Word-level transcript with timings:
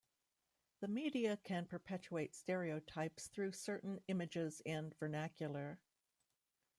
The 0.79 0.87
media 0.87 1.37
can 1.43 1.67
perpetuate 1.67 2.33
stereotypes 2.33 3.27
through 3.27 3.51
certain 3.51 4.01
images 4.07 4.59
and 4.65 4.95
vernacular. 4.97 5.79